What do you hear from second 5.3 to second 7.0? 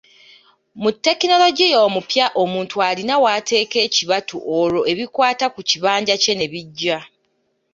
ku kibanja kye ne bijja.